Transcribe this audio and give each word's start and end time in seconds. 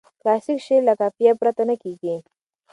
کلاسیک 0.21 0.59
شعر 0.65 0.81
له 0.87 0.93
قافیه 0.99 1.31
پرته 1.39 1.63
نه 1.69 1.75
کیږي. 1.83 2.15